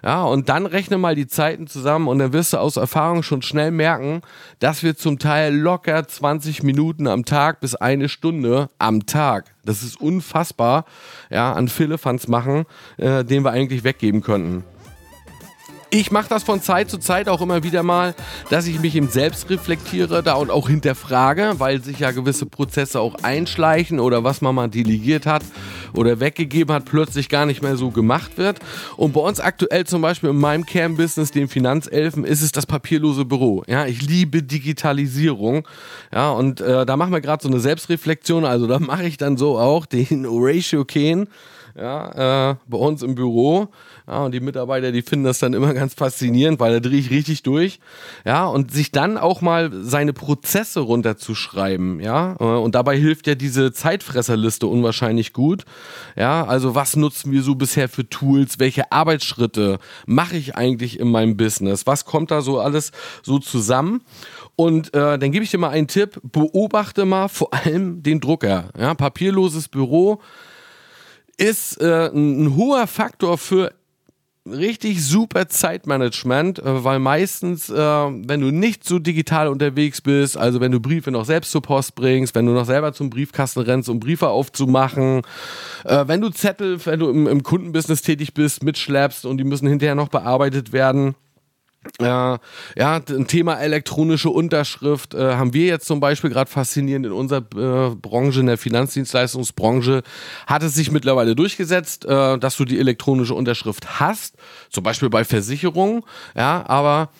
Ja, 0.02 0.24
und 0.24 0.48
dann 0.48 0.66
rechne 0.66 0.98
mal 0.98 1.14
die 1.14 1.26
Zeiten 1.26 1.66
zusammen 1.66 2.08
und 2.08 2.18
dann 2.18 2.32
wirst 2.32 2.52
du 2.52 2.58
aus 2.58 2.76
Erfahrung 2.76 3.22
schon 3.22 3.42
schnell 3.42 3.70
merken, 3.70 4.22
dass 4.58 4.82
wir 4.82 4.96
zum 4.96 5.18
Teil 5.18 5.54
locker 5.54 6.06
20 6.06 6.62
Minuten 6.62 7.06
am 7.06 7.24
Tag 7.24 7.60
bis 7.60 7.74
eine 7.74 8.08
Stunde 8.08 8.70
am 8.78 9.04
Tag, 9.06 9.52
das 9.64 9.82
ist 9.82 10.00
unfassbar, 10.00 10.84
ja, 11.28 11.52
an 11.52 11.68
Philippans 11.68 12.28
machen, 12.28 12.64
äh, 12.96 13.24
den 13.24 13.44
wir 13.44 13.50
eigentlich 13.50 13.84
weggeben 13.84 14.22
könnten. 14.22 14.64
Ich 15.98 16.10
mache 16.10 16.28
das 16.28 16.42
von 16.42 16.60
Zeit 16.60 16.90
zu 16.90 16.98
Zeit 16.98 17.26
auch 17.26 17.40
immer 17.40 17.62
wieder 17.62 17.82
mal, 17.82 18.14
dass 18.50 18.66
ich 18.66 18.80
mich 18.80 18.94
eben 18.96 19.08
selbst 19.08 19.48
reflektiere 19.48 20.22
da 20.22 20.34
und 20.34 20.50
auch 20.50 20.68
hinterfrage, 20.68 21.54
weil 21.56 21.82
sich 21.82 22.00
ja 22.00 22.10
gewisse 22.10 22.44
Prozesse 22.44 23.00
auch 23.00 23.14
einschleichen 23.22 23.98
oder 23.98 24.22
was 24.22 24.42
man 24.42 24.54
mal 24.54 24.68
delegiert 24.68 25.24
hat 25.24 25.42
oder 25.94 26.20
weggegeben 26.20 26.74
hat, 26.74 26.84
plötzlich 26.84 27.30
gar 27.30 27.46
nicht 27.46 27.62
mehr 27.62 27.78
so 27.78 27.92
gemacht 27.92 28.36
wird. 28.36 28.58
Und 28.98 29.14
bei 29.14 29.22
uns 29.22 29.40
aktuell 29.40 29.86
zum 29.86 30.02
Beispiel 30.02 30.28
in 30.28 30.36
meinem 30.36 30.66
Kernbusiness, 30.66 31.30
den 31.30 31.48
Finanzelfen, 31.48 32.24
ist 32.24 32.42
es 32.42 32.52
das 32.52 32.66
papierlose 32.66 33.24
Büro. 33.24 33.64
Ja, 33.66 33.86
ich 33.86 34.02
liebe 34.02 34.42
Digitalisierung. 34.42 35.66
Ja, 36.12 36.28
und 36.32 36.60
äh, 36.60 36.84
da 36.84 36.98
machen 36.98 37.14
wir 37.14 37.22
gerade 37.22 37.42
so 37.42 37.48
eine 37.48 37.58
Selbstreflexion. 37.58 38.44
Also 38.44 38.66
da 38.66 38.78
mache 38.80 39.06
ich 39.06 39.16
dann 39.16 39.38
so 39.38 39.58
auch 39.58 39.86
den 39.86 40.26
Horatio 40.26 40.84
Kane 40.84 41.26
ja, 41.78 42.52
äh, 42.52 42.56
bei 42.66 42.78
uns 42.78 43.02
im 43.02 43.14
Büro. 43.14 43.68
Ja, 44.06 44.24
und 44.24 44.32
die 44.32 44.40
Mitarbeiter, 44.40 44.92
die 44.92 45.02
finden 45.02 45.24
das 45.24 45.40
dann 45.40 45.52
immer 45.52 45.74
ganz 45.74 45.94
faszinierend, 45.94 46.60
weil 46.60 46.72
da 46.72 46.80
drehe 46.80 46.98
ich 46.98 47.10
richtig 47.10 47.42
durch. 47.42 47.80
Ja, 48.24 48.46
und 48.46 48.70
sich 48.70 48.92
dann 48.92 49.18
auch 49.18 49.40
mal 49.42 49.70
seine 49.82 50.12
Prozesse 50.12 50.80
runterzuschreiben, 50.80 52.00
ja. 52.00 52.36
Äh, 52.40 52.44
und 52.44 52.74
dabei 52.74 52.96
hilft 52.96 53.26
ja 53.26 53.34
diese 53.34 53.72
Zeitfresserliste 53.72 54.66
unwahrscheinlich 54.66 55.32
gut. 55.32 55.64
Ja, 56.16 56.46
also 56.46 56.74
was 56.74 56.96
nutzen 56.96 57.32
wir 57.32 57.42
so 57.42 57.56
bisher 57.56 57.88
für 57.88 58.08
Tools? 58.08 58.58
Welche 58.58 58.90
Arbeitsschritte 58.92 59.78
mache 60.06 60.36
ich 60.36 60.56
eigentlich 60.56 60.98
in 60.98 61.10
meinem 61.10 61.36
Business? 61.36 61.86
Was 61.86 62.04
kommt 62.04 62.30
da 62.30 62.40
so 62.40 62.58
alles 62.60 62.92
so 63.22 63.38
zusammen? 63.38 64.02
Und 64.54 64.94
äh, 64.94 65.18
dann 65.18 65.32
gebe 65.32 65.44
ich 65.44 65.50
dir 65.50 65.58
mal 65.58 65.70
einen 65.70 65.88
Tipp: 65.88 66.20
Beobachte 66.22 67.04
mal 67.04 67.28
vor 67.28 67.52
allem 67.52 68.02
den 68.02 68.20
Drucker. 68.20 68.70
Ja, 68.78 68.94
papierloses 68.94 69.68
Büro 69.68 70.20
ist 71.36 71.80
äh, 71.80 72.08
ein 72.08 72.56
hoher 72.56 72.86
Faktor 72.86 73.38
für 73.38 73.72
richtig 74.46 75.04
super 75.04 75.48
Zeitmanagement, 75.48 76.58
äh, 76.58 76.84
weil 76.84 76.98
meistens, 76.98 77.68
äh, 77.68 77.74
wenn 77.74 78.40
du 78.40 78.50
nicht 78.50 78.84
so 78.84 78.98
digital 78.98 79.48
unterwegs 79.48 80.00
bist, 80.00 80.36
also 80.36 80.60
wenn 80.60 80.72
du 80.72 80.80
Briefe 80.80 81.10
noch 81.10 81.24
selbst 81.24 81.50
zur 81.50 81.62
Post 81.62 81.94
bringst, 81.94 82.34
wenn 82.34 82.46
du 82.46 82.52
noch 82.52 82.64
selber 82.64 82.92
zum 82.92 83.10
Briefkasten 83.10 83.60
rennst, 83.60 83.88
um 83.88 84.00
Briefe 84.00 84.28
aufzumachen, 84.28 85.22
äh, 85.84 86.04
wenn 86.06 86.20
du 86.20 86.30
Zettel, 86.30 86.84
wenn 86.86 87.00
du 87.00 87.10
im, 87.10 87.26
im 87.26 87.42
Kundenbusiness 87.42 88.02
tätig 88.02 88.34
bist, 88.34 88.62
mitschleppst 88.62 89.26
und 89.26 89.38
die 89.38 89.44
müssen 89.44 89.68
hinterher 89.68 89.94
noch 89.94 90.08
bearbeitet 90.08 90.72
werden, 90.72 91.14
ja, 92.00 92.38
ein 92.76 93.26
Thema 93.26 93.60
elektronische 93.60 94.30
Unterschrift 94.30 95.14
äh, 95.14 95.34
haben 95.34 95.52
wir 95.52 95.66
jetzt 95.66 95.86
zum 95.86 96.00
Beispiel 96.00 96.30
gerade 96.30 96.50
faszinierend 96.50 97.06
in 97.06 97.12
unserer 97.12 97.40
äh, 97.90 97.94
Branche, 97.94 98.40
in 98.40 98.46
der 98.46 98.58
Finanzdienstleistungsbranche, 98.58 100.02
hat 100.46 100.62
es 100.62 100.74
sich 100.74 100.90
mittlerweile 100.90 101.34
durchgesetzt, 101.34 102.04
äh, 102.04 102.38
dass 102.38 102.56
du 102.56 102.64
die 102.64 102.78
elektronische 102.78 103.34
Unterschrift 103.34 104.00
hast, 104.00 104.36
zum 104.70 104.84
Beispiel 104.84 105.10
bei 105.10 105.24
Versicherungen, 105.24 106.02
ja, 106.36 106.64
aber 106.66 107.10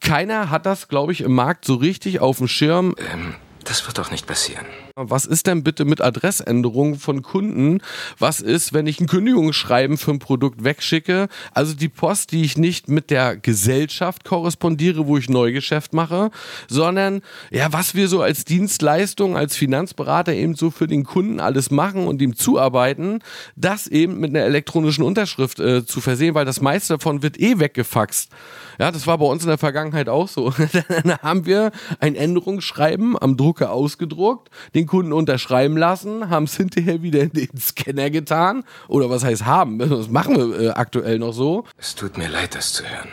keiner 0.00 0.50
hat 0.50 0.66
das, 0.66 0.88
glaube 0.88 1.12
ich, 1.12 1.20
im 1.20 1.32
Markt 1.32 1.64
so 1.64 1.74
richtig 1.74 2.20
auf 2.20 2.38
dem 2.38 2.48
Schirm. 2.48 2.94
Ähm, 3.12 3.34
das 3.64 3.86
wird 3.86 3.98
doch 3.98 4.10
nicht 4.10 4.26
passieren. 4.26 4.66
Was 5.08 5.24
ist 5.24 5.46
denn 5.46 5.62
bitte 5.62 5.86
mit 5.86 6.02
Adressänderungen 6.02 6.98
von 6.98 7.22
Kunden? 7.22 7.80
Was 8.18 8.40
ist, 8.40 8.74
wenn 8.74 8.86
ich 8.86 9.00
ein 9.00 9.06
Kündigungsschreiben 9.06 9.96
für 9.96 10.10
ein 10.10 10.18
Produkt 10.18 10.62
wegschicke? 10.62 11.28
Also 11.52 11.74
die 11.74 11.88
Post, 11.88 12.32
die 12.32 12.42
ich 12.42 12.58
nicht 12.58 12.88
mit 12.88 13.10
der 13.10 13.36
Gesellschaft 13.36 14.24
korrespondiere, 14.24 15.06
wo 15.06 15.16
ich 15.16 15.30
Neugeschäft 15.30 15.94
mache, 15.94 16.30
sondern 16.68 17.22
ja, 17.50 17.72
was 17.72 17.94
wir 17.94 18.08
so 18.08 18.20
als 18.20 18.44
Dienstleistung, 18.44 19.38
als 19.38 19.56
Finanzberater 19.56 20.34
eben 20.34 20.54
so 20.54 20.70
für 20.70 20.86
den 20.86 21.04
Kunden 21.04 21.40
alles 21.40 21.70
machen 21.70 22.06
und 22.06 22.20
ihm 22.20 22.36
zuarbeiten, 22.36 23.20
das 23.56 23.86
eben 23.86 24.20
mit 24.20 24.30
einer 24.30 24.44
elektronischen 24.44 25.04
Unterschrift 25.04 25.60
äh, 25.60 25.86
zu 25.86 26.02
versehen, 26.02 26.34
weil 26.34 26.44
das 26.44 26.60
meiste 26.60 26.94
davon 26.94 27.22
wird 27.22 27.40
eh 27.40 27.58
weggefaxt. 27.58 28.30
Ja, 28.78 28.90
das 28.90 29.06
war 29.06 29.18
bei 29.18 29.26
uns 29.26 29.42
in 29.42 29.48
der 29.48 29.58
Vergangenheit 29.58 30.08
auch 30.08 30.26
so. 30.26 30.52
Dann 30.88 31.18
haben 31.18 31.46
wir 31.46 31.70
ein 31.98 32.14
Änderungsschreiben 32.14 33.16
am 33.20 33.36
Drucker 33.36 33.72
ausgedruckt, 33.72 34.50
den 34.74 34.86
Kunden 34.90 35.12
unterschreiben 35.12 35.76
lassen, 35.76 36.30
haben 36.30 36.44
es 36.44 36.56
hinterher 36.56 37.00
wieder 37.00 37.20
in 37.20 37.30
den 37.30 37.56
Scanner 37.56 38.10
getan. 38.10 38.64
Oder 38.88 39.08
was 39.08 39.22
heißt 39.22 39.46
haben? 39.46 39.78
Das 39.78 40.08
machen 40.08 40.36
wir 40.36 40.60
äh, 40.60 40.68
aktuell 40.70 41.20
noch 41.20 41.32
so. 41.32 41.64
Es 41.78 41.94
tut 41.94 42.18
mir 42.18 42.28
leid, 42.28 42.56
das 42.56 42.72
zu 42.72 42.82
hören. 42.82 43.08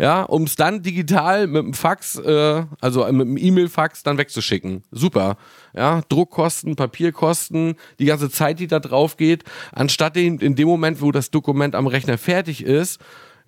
Ja, 0.00 0.22
um 0.22 0.42
es 0.42 0.56
dann 0.56 0.82
digital 0.82 1.46
mit 1.46 1.62
dem 1.62 1.74
Fax, 1.74 2.16
äh, 2.16 2.64
also 2.80 3.04
mit 3.12 3.28
dem 3.28 3.36
E-Mail-Fax 3.36 4.02
dann 4.02 4.18
wegzuschicken. 4.18 4.82
Super. 4.90 5.36
Ja, 5.72 6.00
Druckkosten, 6.08 6.74
Papierkosten, 6.74 7.76
die 8.00 8.06
ganze 8.06 8.28
Zeit, 8.28 8.58
die 8.58 8.66
da 8.66 8.80
drauf 8.80 9.16
geht, 9.16 9.44
anstatt 9.70 10.16
in, 10.16 10.40
in 10.40 10.56
dem 10.56 10.66
Moment, 10.66 11.00
wo 11.00 11.12
das 11.12 11.30
Dokument 11.30 11.76
am 11.76 11.86
Rechner 11.86 12.18
fertig 12.18 12.64
ist, 12.64 12.98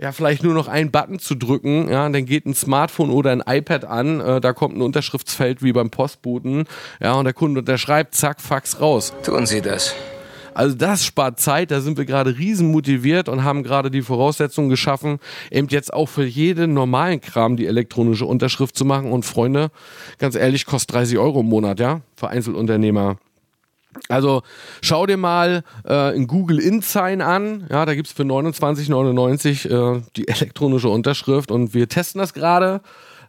ja, 0.02 0.10
vielleicht 0.10 0.42
nur 0.42 0.52
noch 0.52 0.66
einen 0.66 0.90
Button 0.90 1.20
zu 1.20 1.36
drücken, 1.36 1.88
ja, 1.88 2.08
dann 2.08 2.26
geht 2.26 2.44
ein 2.44 2.54
Smartphone 2.54 3.10
oder 3.10 3.30
ein 3.30 3.42
iPad 3.46 3.84
an, 3.84 4.20
äh, 4.20 4.40
da 4.40 4.52
kommt 4.52 4.76
ein 4.76 4.82
Unterschriftsfeld 4.82 5.62
wie 5.62 5.72
beim 5.72 5.90
Postboten, 5.90 6.64
ja, 7.00 7.12
und 7.12 7.24
der 7.24 7.32
Kunde 7.32 7.60
unterschreibt, 7.60 8.16
zack, 8.16 8.40
Fax 8.40 8.80
raus. 8.80 9.12
Tun 9.22 9.46
Sie 9.46 9.60
das. 9.60 9.94
Also 10.54 10.76
das 10.76 11.04
spart 11.04 11.38
Zeit, 11.38 11.70
da 11.70 11.80
sind 11.80 11.98
wir 11.98 12.04
gerade 12.04 12.36
riesen 12.36 12.72
motiviert 12.72 13.28
und 13.28 13.44
haben 13.44 13.62
gerade 13.62 13.92
die 13.92 14.02
Voraussetzungen 14.02 14.68
geschaffen, 14.68 15.20
eben 15.52 15.68
jetzt 15.68 15.94
auch 15.94 16.06
für 16.06 16.24
jeden 16.24 16.74
normalen 16.74 17.20
Kram 17.20 17.56
die 17.56 17.66
elektronische 17.66 18.26
Unterschrift 18.26 18.76
zu 18.76 18.84
machen. 18.84 19.12
Und 19.12 19.24
Freunde, 19.24 19.70
ganz 20.18 20.34
ehrlich, 20.34 20.66
kostet 20.66 20.96
30 20.96 21.16
Euro 21.16 21.40
im 21.40 21.46
Monat, 21.46 21.80
ja, 21.80 22.02
für 22.16 22.28
Einzelunternehmer. 22.28 23.16
Also 24.08 24.42
schau 24.80 25.06
dir 25.06 25.16
mal 25.16 25.64
äh, 25.86 26.16
in 26.16 26.26
Google 26.26 26.58
InSign 26.58 27.20
an. 27.20 27.66
Ja, 27.70 27.84
da 27.84 27.94
gibt 27.94 28.08
es 28.08 28.12
für 28.12 28.22
29,99 28.22 29.68
äh, 29.68 30.02
die 30.16 30.28
elektronische 30.28 30.88
Unterschrift 30.88 31.50
und 31.50 31.74
wir 31.74 31.88
testen 31.88 32.18
das 32.18 32.34
gerade. 32.34 32.80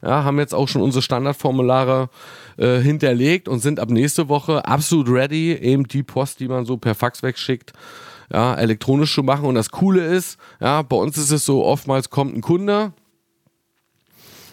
Ja, 0.02 0.26
haben 0.26 0.38
jetzt 0.38 0.54
auch 0.54 0.68
schon 0.68 0.82
unsere 0.82 1.02
Standardformulare 1.02 2.10
äh, 2.58 2.80
hinterlegt 2.80 3.48
und 3.48 3.60
sind 3.60 3.80
ab 3.80 3.90
nächste 3.90 4.28
Woche 4.28 4.66
absolut 4.66 5.10
ready, 5.10 5.54
eben 5.54 5.88
die 5.88 6.04
Post, 6.04 6.42
die 6.42 6.50
man 6.50 6.66
so 6.66 6.76
per 6.76 6.94
Fax 6.94 7.24
wegschickt, 7.24 7.72
ja, 8.32 8.54
elektronisch 8.56 9.16
zu 9.16 9.24
machen. 9.24 9.46
Und 9.46 9.56
das 9.56 9.72
Coole 9.72 10.06
ist, 10.06 10.38
ja, 10.60 10.82
bei 10.82 10.98
uns 10.98 11.18
ist 11.18 11.32
es 11.32 11.46
so, 11.46 11.64
oftmals 11.64 12.10
kommt 12.10 12.36
ein 12.36 12.42
Kunde, 12.42 12.92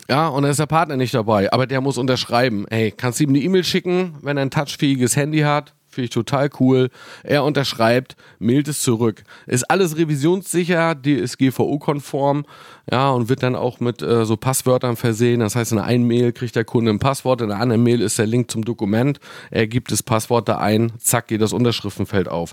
ja, 0.08 0.26
und 0.26 0.42
dann 0.42 0.50
ist 0.50 0.58
der 0.58 0.66
Partner 0.66 0.96
nicht 0.96 1.14
dabei, 1.14 1.52
aber 1.52 1.68
der 1.68 1.80
muss 1.80 1.96
unterschreiben. 1.96 2.66
Hey, 2.68 2.90
kannst 2.90 3.20
du 3.20 3.24
ihm 3.24 3.30
eine 3.30 3.38
E-Mail 3.38 3.62
schicken, 3.62 4.16
wenn 4.22 4.36
er 4.36 4.42
ein 4.42 4.50
touchfähiges 4.50 5.14
Handy 5.14 5.40
hat? 5.40 5.72
Finde 5.90 6.04
ich 6.04 6.10
total 6.10 6.50
cool. 6.60 6.88
Er 7.24 7.42
unterschreibt, 7.42 8.14
mailt 8.38 8.68
es 8.68 8.80
zurück. 8.80 9.24
Ist 9.48 9.68
alles 9.68 9.96
revisionssicher, 9.96 10.94
die 10.94 11.14
ist 11.14 11.36
GVO-konform, 11.36 12.44
ja, 12.90 13.10
und 13.10 13.28
wird 13.28 13.42
dann 13.42 13.56
auch 13.56 13.80
mit 13.80 14.00
äh, 14.00 14.24
so 14.24 14.36
Passwörtern 14.36 14.94
versehen. 14.94 15.40
Das 15.40 15.56
heißt, 15.56 15.72
in 15.72 15.78
der 15.78 15.86
einen 15.86 16.06
Mail 16.06 16.32
kriegt 16.32 16.54
der 16.54 16.64
Kunde 16.64 16.92
ein 16.92 17.00
Passwort, 17.00 17.40
in 17.40 17.48
der 17.48 17.58
anderen 17.58 17.82
Mail 17.82 18.02
ist 18.02 18.20
der 18.20 18.26
Link 18.26 18.52
zum 18.52 18.64
Dokument. 18.64 19.18
Er 19.50 19.66
gibt 19.66 19.90
das 19.90 20.04
Passwort 20.04 20.48
da 20.48 20.58
ein, 20.58 20.92
zack, 20.98 21.26
geht 21.26 21.40
das 21.40 21.52
Unterschriftenfeld 21.52 22.28
auf. 22.28 22.52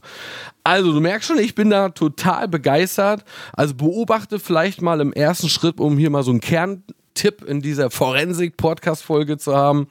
Also, 0.64 0.92
du 0.92 1.00
merkst 1.00 1.28
schon, 1.28 1.38
ich 1.38 1.54
bin 1.54 1.70
da 1.70 1.90
total 1.90 2.48
begeistert. 2.48 3.24
Also, 3.54 3.76
beobachte 3.76 4.40
vielleicht 4.40 4.82
mal 4.82 5.00
im 5.00 5.14
ersten 5.14 5.48
Schritt, 5.48 5.80
um 5.80 6.00
hier 6.00 6.10
mal 6.10 6.24
so 6.24 6.32
einen 6.32 6.42
Kerntipp 6.42 7.44
in 7.44 7.62
dieser 7.62 7.92
Forensik-Podcast-Folge 7.92 9.38
zu 9.38 9.56
haben 9.56 9.88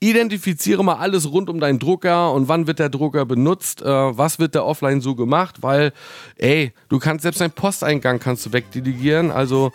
identifiziere 0.00 0.82
mal 0.82 0.94
alles 0.94 1.30
rund 1.30 1.50
um 1.50 1.60
deinen 1.60 1.78
Drucker 1.78 2.32
und 2.32 2.48
wann 2.48 2.66
wird 2.66 2.78
der 2.78 2.88
Drucker 2.88 3.26
benutzt, 3.26 3.82
äh, 3.82 3.86
was 3.86 4.38
wird 4.38 4.54
da 4.54 4.62
offline 4.62 5.02
so 5.02 5.14
gemacht, 5.14 5.62
weil, 5.62 5.92
ey, 6.36 6.72
du 6.88 6.98
kannst 6.98 7.22
selbst 7.22 7.40
deinen 7.40 7.52
Posteingang 7.52 8.18
kannst 8.18 8.46
du 8.46 8.52
wegdelegieren, 8.52 9.30
also 9.30 9.72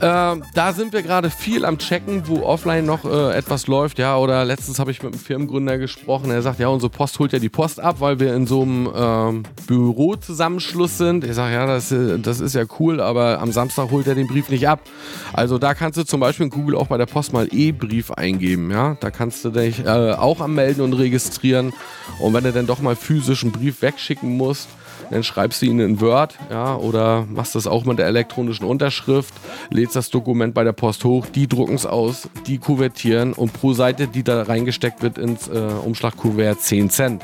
äh, 0.00 0.36
da 0.54 0.72
sind 0.72 0.92
wir 0.92 1.02
gerade 1.02 1.30
viel 1.30 1.64
am 1.64 1.78
Checken, 1.78 2.26
wo 2.26 2.42
offline 2.42 2.84
noch 2.84 3.04
äh, 3.04 3.36
etwas 3.36 3.66
läuft. 3.66 3.98
Ja, 3.98 4.16
oder 4.16 4.44
letztens 4.44 4.78
habe 4.78 4.90
ich 4.90 5.02
mit 5.02 5.12
einem 5.12 5.22
Firmengründer 5.22 5.78
gesprochen. 5.78 6.30
Er 6.30 6.42
sagt, 6.42 6.58
ja, 6.58 6.68
unsere 6.68 6.90
Post 6.90 7.18
holt 7.18 7.32
ja 7.32 7.38
die 7.38 7.48
Post 7.48 7.80
ab, 7.80 7.96
weil 8.00 8.18
wir 8.20 8.34
in 8.34 8.46
so 8.46 8.62
einem 8.62 8.90
ähm, 8.94 9.42
Bürozusammenschluss 9.66 10.98
sind. 10.98 11.24
Ich 11.24 11.34
sage, 11.34 11.54
ja, 11.54 11.66
das, 11.66 11.92
äh, 11.92 12.18
das 12.18 12.40
ist 12.40 12.54
ja 12.54 12.64
cool, 12.78 13.00
aber 13.00 13.40
am 13.40 13.52
Samstag 13.52 13.90
holt 13.90 14.06
er 14.06 14.14
den 14.14 14.26
Brief 14.26 14.48
nicht 14.48 14.68
ab. 14.68 14.80
Also 15.32 15.58
da 15.58 15.74
kannst 15.74 15.98
du 15.98 16.04
zum 16.04 16.20
Beispiel 16.20 16.44
in 16.44 16.50
Google 16.50 16.76
auch 16.76 16.88
bei 16.88 16.96
der 16.96 17.06
Post 17.06 17.32
mal 17.32 17.48
E-Brief 17.50 18.10
eingeben. 18.10 18.70
Ja, 18.70 18.96
da 19.00 19.10
kannst 19.10 19.44
du 19.44 19.50
dich 19.50 19.84
äh, 19.84 20.12
auch 20.12 20.40
anmelden 20.40 20.82
und 20.82 20.94
registrieren. 20.94 21.72
Und 22.18 22.34
wenn 22.34 22.44
du 22.44 22.52
dann 22.52 22.66
doch 22.66 22.80
mal 22.80 22.96
physisch 22.96 23.42
einen 23.42 23.52
Brief 23.52 23.82
wegschicken 23.82 24.36
musst, 24.36 24.68
dann 25.12 25.22
schreibst 25.22 25.62
du 25.62 25.66
ihn 25.66 25.78
in 25.78 26.00
Word, 26.00 26.36
ja, 26.50 26.74
oder 26.74 27.26
machst 27.28 27.54
das 27.54 27.66
auch 27.66 27.84
mit 27.84 27.98
der 27.98 28.06
elektronischen 28.06 28.66
Unterschrift, 28.66 29.34
lädst 29.70 29.94
das 29.94 30.10
Dokument 30.10 30.54
bei 30.54 30.64
der 30.64 30.72
Post 30.72 31.04
hoch, 31.04 31.26
die 31.26 31.46
drucken 31.46 31.74
es 31.74 31.86
aus, 31.86 32.28
die 32.46 32.58
kuvertieren 32.58 33.32
und 33.32 33.52
pro 33.52 33.74
Seite, 33.74 34.08
die 34.08 34.22
da 34.22 34.42
reingesteckt 34.42 35.02
wird 35.02 35.18
ins 35.18 35.48
äh, 35.48 35.52
Umschlagkuvert, 35.84 36.60
10 36.60 36.90
Cent. 36.90 37.22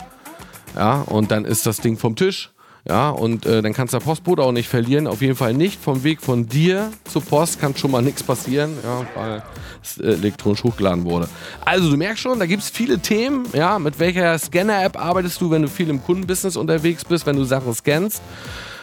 Ja, 0.76 1.00
und 1.02 1.30
dann 1.30 1.44
ist 1.44 1.66
das 1.66 1.78
Ding 1.78 1.96
vom 1.96 2.14
Tisch. 2.14 2.50
Ja, 2.86 3.10
und 3.10 3.44
äh, 3.44 3.60
dann 3.60 3.72
kannst 3.74 3.92
du 3.92 3.98
der 3.98 4.04
Postbote 4.04 4.42
auch 4.42 4.52
nicht 4.52 4.68
verlieren. 4.68 5.06
Auf 5.06 5.20
jeden 5.20 5.36
Fall 5.36 5.52
nicht. 5.52 5.82
Vom 5.82 6.04
Weg 6.04 6.22
von 6.22 6.48
dir 6.48 6.90
zur 7.04 7.22
Post 7.22 7.60
kann 7.60 7.76
schon 7.76 7.90
mal 7.90 8.02
nichts 8.02 8.22
passieren, 8.22 8.70
ja, 8.82 9.06
weil 9.14 9.42
es 9.82 9.98
äh, 9.98 10.12
elektronisch 10.12 10.64
hochgeladen 10.64 11.04
wurde. 11.04 11.28
Also, 11.64 11.90
du 11.90 11.96
merkst 11.96 12.22
schon, 12.22 12.38
da 12.38 12.46
gibt 12.46 12.62
es 12.62 12.70
viele 12.70 12.98
Themen. 12.98 13.46
Ja, 13.52 13.78
mit 13.78 13.98
welcher 13.98 14.38
Scanner-App 14.38 14.98
arbeitest 14.98 15.40
du, 15.40 15.50
wenn 15.50 15.62
du 15.62 15.68
viel 15.68 15.90
im 15.90 16.02
Kundenbusiness 16.02 16.56
unterwegs 16.56 17.04
bist, 17.04 17.26
wenn 17.26 17.36
du 17.36 17.44
Sachen 17.44 17.74
scannst? 17.74 18.22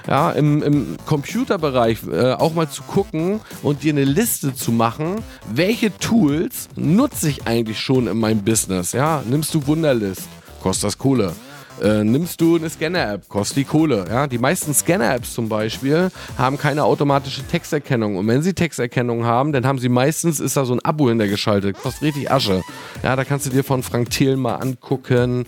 ja, 0.08 0.32
im, 0.32 0.62
im 0.62 0.98
Computerbereich 1.06 2.00
äh, 2.12 2.34
auch 2.34 2.54
mal 2.54 2.70
zu 2.70 2.84
gucken 2.84 3.40
und 3.64 3.84
dir 3.84 3.94
eine 3.94 4.04
Liste 4.04 4.54
zu 4.54 4.72
machen, 4.72 5.24
welche 5.52 5.96
Tools 5.98 6.70
nutze 6.76 7.30
ich 7.30 7.48
eigentlich 7.48 7.80
schon 7.80 8.08
in 8.08 8.18
meinem 8.18 8.44
Business. 8.44 8.92
Ja, 8.92 9.24
nimmst 9.28 9.54
du 9.54 9.66
Wunderlist, 9.68 10.28
kostet 10.62 10.86
das 10.86 10.98
Kohle. 10.98 11.34
Äh, 11.82 12.04
nimmst 12.04 12.40
du 12.40 12.56
eine 12.56 12.70
Scanner-App, 12.70 13.28
kostet 13.28 13.58
die 13.58 13.64
Kohle. 13.66 14.06
Ja? 14.10 14.28
Die 14.28 14.38
meisten 14.38 14.74
Scanner-Apps 14.74 15.34
zum 15.34 15.50
Beispiel 15.50 16.10
haben 16.38 16.58
keine 16.58 16.84
automatische 16.84 17.44
Texterkennung. 17.44 18.16
Und 18.18 18.28
wenn 18.28 18.42
sie 18.42 18.54
Texterkennung 18.54 19.26
haben, 19.26 19.52
dann 19.52 19.66
haben 19.66 19.80
sie 19.80 19.90
meistens, 19.90 20.40
ist 20.40 20.56
da 20.56 20.66
so 20.66 20.74
ein 20.74 20.84
Abo 20.86 21.10
hintergeschaltet. 21.10 21.78
Kostet 21.78 22.04
richtig 22.04 22.32
Asche. 22.32 22.62
Ja, 23.04 23.16
da 23.16 23.26
kannst 23.26 23.46
du 23.46 23.50
dir 23.50 23.64
von 23.64 23.84
Frank 23.84 24.10
Thiel 24.10 24.38
mal 24.38 24.56
angucken. 24.56 25.46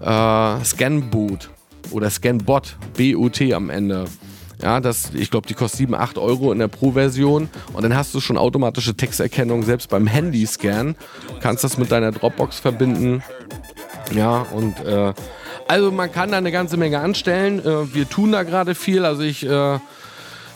Äh, 0.00 0.64
Scanboot. 0.64 1.50
oder 1.90 2.10
Scanbot, 2.10 2.76
B-O-T 2.96 3.54
am 3.54 3.70
Ende. 3.70 4.04
Ja, 4.62 4.80
das, 4.80 5.10
ich 5.14 5.30
glaube, 5.30 5.46
die 5.46 5.54
kostet 5.54 5.78
7, 5.78 5.94
8 5.94 6.16
Euro 6.18 6.52
in 6.52 6.58
der 6.58 6.68
Pro-Version. 6.68 7.48
Und 7.72 7.82
dann 7.82 7.96
hast 7.96 8.14
du 8.14 8.20
schon 8.20 8.38
automatische 8.38 8.94
Texterkennung, 8.94 9.62
selbst 9.62 9.88
beim 9.90 10.06
Handy-Scan. 10.06 10.94
Kannst 11.40 11.64
das 11.64 11.76
mit 11.78 11.90
deiner 11.90 12.12
Dropbox 12.12 12.60
verbinden. 12.60 13.22
Ja, 14.14 14.46
und 14.52 14.78
äh, 14.80 15.12
also 15.68 15.90
man 15.90 16.12
kann 16.12 16.30
da 16.30 16.38
eine 16.38 16.52
ganze 16.52 16.76
Menge 16.76 17.00
anstellen. 17.00 17.60
Äh, 17.60 17.94
wir 17.94 18.08
tun 18.08 18.32
da 18.32 18.42
gerade 18.42 18.74
viel. 18.74 19.04
Also 19.04 19.22
ich 19.22 19.46
äh, 19.46 19.78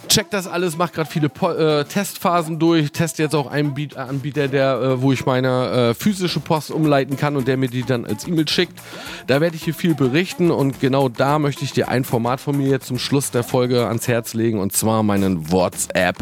check 0.09 0.31
das 0.31 0.47
alles, 0.47 0.77
mache 0.77 0.93
gerade 0.93 1.11
viele 1.11 1.27
äh, 1.27 1.85
Testphasen 1.85 2.59
durch, 2.59 2.93
teste 2.93 3.23
jetzt 3.23 3.35
auch 3.35 3.51
einen 3.51 3.75
Anbieter, 3.95 4.49
der, 4.49 5.03
wo 5.03 5.13
ich 5.13 5.27
meine 5.27 5.95
physische 5.99 6.41
Post 6.41 6.71
umleiten 6.71 7.17
kann 7.17 7.37
und 7.37 7.47
der 7.47 7.57
mir 7.57 7.69
die 7.69 7.83
dann 7.83 8.07
als 8.07 8.27
E-Mail 8.27 8.49
schickt. 8.49 8.79
Da 9.27 9.41
werde 9.41 9.57
ich 9.57 9.65
hier 9.65 9.75
viel 9.75 9.95
berichten 9.95 10.51
und 10.51 10.81
genau 10.81 11.09
da 11.11 11.39
möchte 11.39 11.65
ich 11.65 11.73
dir 11.73 11.89
ein 11.89 12.05
Format 12.05 12.41
von 12.41 12.57
mir 12.57 12.69
jetzt 12.69 12.87
zum 12.87 12.99
Schluss 12.99 13.31
der 13.31 13.43
Folge 13.43 13.87
ans 13.87 14.09
Herz 14.09 14.33
legen 14.33 14.61
und 14.61 14.73
zwar 14.73 15.03
meinen 15.03 15.53
WhatsApp 15.53 16.17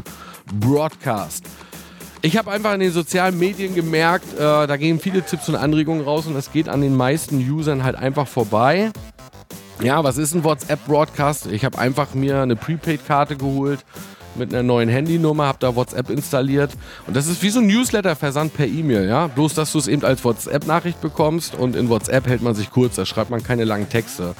Broadcast. 0.61 1.45
Ich 2.27 2.37
habe 2.37 2.51
einfach 2.51 2.75
in 2.75 2.81
den 2.81 2.91
sozialen 2.91 3.39
Medien 3.39 3.77
gemerkt, 3.77 4.35
äh, 4.35 4.67
da 4.67 4.77
gehen 4.77 4.99
viele 4.99 5.23
Tipps 5.23 5.49
und 5.49 5.55
Anregungen 5.55 6.03
raus 6.03 6.27
und 6.27 6.35
es 6.35 6.51
geht 6.51 6.69
an 6.69 6.81
den 6.81 6.97
meisten 6.97 7.39
Usern 7.39 7.85
halt 7.85 7.95
einfach 7.95 8.27
vorbei. 8.27 8.91
Ja, 9.81 10.03
was 10.03 10.19
ist 10.19 10.35
ein 10.35 10.43
WhatsApp-Broadcast? 10.43 11.47
Ich 11.47 11.65
habe 11.65 11.79
einfach 11.79 12.15
mir 12.15 12.41
eine 12.41 12.57
Prepaid-Karte 12.57 13.37
geholt 13.37 13.85
mit 14.35 14.53
einer 14.53 14.65
neuen 14.65 14.89
Handynummer, 14.89 15.47
habe 15.47 15.59
da 15.61 15.77
WhatsApp 15.77 16.11
installiert 16.11 16.73
und 17.07 17.15
das 17.15 17.29
ist 17.29 17.45
wie 17.45 17.51
so 17.51 17.61
ein 17.61 17.69
Newsletter-Versand 17.69 18.55
per 18.55 18.67
E-Mail, 18.67 19.09
ja. 19.09 19.29
Bloß, 19.29 19.55
dass 19.55 19.71
du 19.71 19.79
es 19.79 19.87
eben 19.87 20.05
als 20.05 20.25
WhatsApp-Nachricht 20.25 21.01
bekommst 21.01 21.55
und 21.55 21.77
in 21.77 21.89
WhatsApp 21.89 22.27
hält 22.27 22.43
man 22.43 22.57
sich 22.57 22.73
kurz, 22.73 22.97
da 22.97 23.07
schreibt 23.07 23.31
man 23.31 23.45
keine 23.45 23.63
langen 23.63 23.89
Texte. 23.89 24.35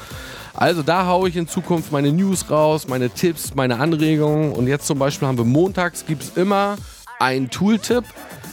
Also 0.55 0.83
da 0.83 1.07
haue 1.07 1.29
ich 1.29 1.37
in 1.37 1.47
Zukunft 1.47 1.93
meine 1.93 2.11
News 2.11 2.51
raus, 2.51 2.89
meine 2.89 3.11
Tipps, 3.11 3.55
meine 3.55 3.79
Anregungen 3.79 4.51
und 4.55 4.67
jetzt 4.67 4.89
zum 4.89 4.99
Beispiel 4.99 5.29
haben 5.29 5.39
wir 5.39 5.45
montags, 5.45 6.05
gibt 6.05 6.25
es 6.25 6.37
immer 6.37 6.77
einen 7.19 7.51
Tooltip 7.51 8.05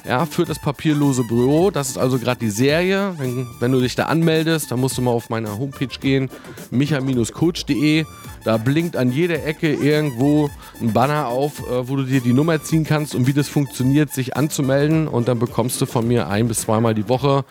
ja, 0.06 0.26
für 0.26 0.46
das 0.46 0.60
papierlose 0.60 1.24
Büro. 1.24 1.72
Das 1.72 1.90
ist 1.90 1.98
also 1.98 2.20
gerade 2.20 2.40
die 2.40 2.50
Serie. 2.50 3.14
Wenn, 3.18 3.48
wenn, 3.60 3.72
du 3.72 3.80
dich 3.80 3.96
da 3.96 4.06
anmeldest, 4.06 4.72
dann 4.72 4.80
musst 4.80 4.98
du 4.98 5.02
mal 5.02 5.12
auf 5.12 5.30
meine 5.30 5.58
Homepage 5.58 5.88
gehen, 6.00 6.30
micha-coach.de. 6.72 8.06
Da 8.44 8.58
blinkt 8.58 8.98
an 8.98 9.12
jeder 9.12 9.46
Ecke 9.46 9.74
irgendwo 9.74 10.50
ein 10.82 10.92
Banner 10.92 11.28
auf, 11.28 11.60
äh, 11.60 11.88
wo 11.88 11.96
du 11.96 12.04
dir 12.04 12.20
die 12.20 12.34
Nummer 12.34 12.62
ziehen 12.62 12.84
kannst 12.84 13.16
und 13.16 13.28
wie 13.28 13.34
das 13.34 13.48
funktioniert, 13.48 14.12
sich 14.12 14.36
anzumelden. 14.36 15.08
Und 15.08 15.30
dann 15.30 15.40
bekommst 15.40 15.80
du 15.80 15.86
von 15.86 16.08
mir 16.08 16.28
ein 16.28 16.48
bis 16.48 16.62
zweimal 16.62 16.94
die 16.94 17.08
Woche 17.08 17.46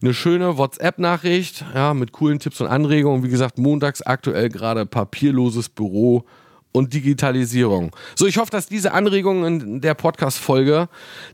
eine 0.00 0.14
schöne 0.14 0.56
WhatsApp-Nachricht 0.58 1.64
ja, 1.74 1.92
mit 1.94 2.12
coolen 2.12 2.38
Tipps 2.38 2.60
und 2.60 2.68
Anregungen. 2.68 3.22
Wie 3.24 3.28
gesagt, 3.28 3.58
montags 3.58 4.02
aktuell 4.02 4.48
gerade 4.48 4.86
papierloses 4.86 5.68
Büro 5.68 6.24
und 6.72 6.94
Digitalisierung. 6.94 7.94
So, 8.14 8.26
ich 8.26 8.38
hoffe, 8.38 8.50
dass 8.50 8.66
diese 8.66 8.92
Anregungen 8.92 9.60
in 9.60 9.80
der 9.80 9.94
Podcast-Folge 9.94 10.88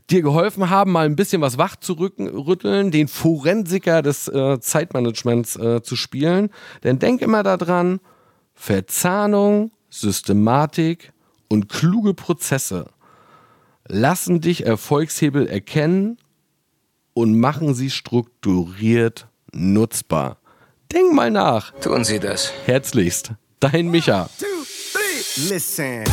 dir 0.09 0.21
geholfen 0.21 0.69
haben, 0.69 0.91
mal 0.91 1.05
ein 1.05 1.15
bisschen 1.15 1.41
was 1.41 1.57
wach 1.57 1.75
zu 1.75 1.93
rütteln, 1.93 2.91
den 2.91 3.07
Forensiker 3.07 4.01
des 4.01 4.27
äh, 4.27 4.59
Zeitmanagements 4.59 5.55
äh, 5.55 5.81
zu 5.81 5.95
spielen. 5.95 6.49
Denn 6.83 6.99
denk 6.99 7.21
immer 7.21 7.43
daran, 7.43 7.99
Verzahnung, 8.53 9.71
Systematik 9.89 11.13
und 11.49 11.69
kluge 11.69 12.13
Prozesse 12.13 12.85
lassen 13.87 14.41
dich 14.41 14.65
Erfolgshebel 14.65 15.47
erkennen 15.47 16.17
und 17.13 17.39
machen 17.39 17.73
sie 17.73 17.89
strukturiert 17.89 19.27
nutzbar. 19.51 20.37
Denk 20.91 21.13
mal 21.13 21.31
nach. 21.31 21.71
Tun 21.79 22.03
Sie 22.03 22.19
das. 22.19 22.51
Herzlichst, 22.65 23.31
dein 23.59 23.89
Micha. 23.89 24.29
Listen. 25.37 26.03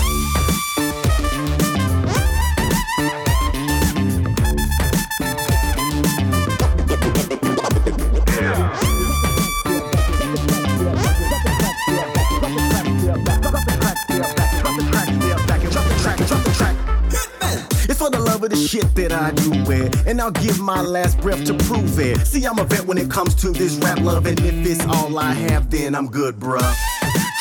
It's 17.84 17.98
for 17.98 18.10
the 18.10 18.18
love 18.18 18.42
of 18.42 18.50
the 18.50 18.56
shit 18.56 18.92
that 18.96 19.12
I 19.12 19.30
do 19.30 19.52
it. 19.70 20.04
And 20.04 20.20
I'll 20.20 20.32
give 20.32 20.58
my 20.58 20.82
last 20.82 21.20
breath 21.20 21.44
to 21.44 21.54
prove 21.54 22.00
it. 22.00 22.26
See, 22.26 22.44
I'm 22.44 22.58
a 22.58 22.64
vet 22.64 22.84
when 22.86 22.98
it 22.98 23.08
comes 23.08 23.36
to 23.36 23.50
this 23.50 23.76
rap 23.76 24.00
love. 24.00 24.26
And 24.26 24.40
if 24.40 24.66
it's 24.66 24.84
all 24.86 25.16
I 25.16 25.32
have, 25.32 25.70
then 25.70 25.94
I'm 25.94 26.08
good, 26.08 26.40
bruh. 26.40 26.91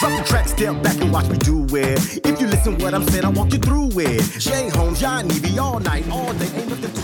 Drop 0.01 0.17
the 0.17 0.27
track, 0.27 0.47
step 0.47 0.81
back 0.81 0.99
and 0.99 1.13
watch 1.13 1.29
me 1.29 1.37
do 1.37 1.63
it. 1.77 2.25
If 2.25 2.41
you 2.41 2.47
listen 2.47 2.75
what 2.79 2.95
I'm 2.95 3.03
saying, 3.03 3.23
I'll 3.23 3.33
walk 3.33 3.53
you 3.53 3.59
through 3.59 3.91
it. 3.99 4.23
Jay 4.39 4.67
Holmes, 4.69 5.03
Evie, 5.03 5.59
all 5.59 5.79
night, 5.79 6.09
all 6.09 6.33
day. 6.33 7.00